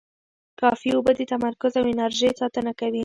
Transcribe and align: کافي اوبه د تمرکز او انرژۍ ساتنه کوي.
کافي 0.59 0.89
اوبه 0.93 1.11
د 1.15 1.21
تمرکز 1.33 1.73
او 1.79 1.85
انرژۍ 1.93 2.29
ساتنه 2.41 2.71
کوي. 2.79 2.99